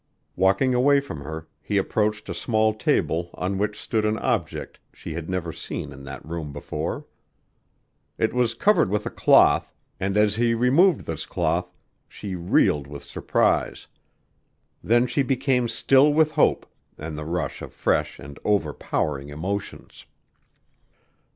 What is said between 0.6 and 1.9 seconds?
away from her, he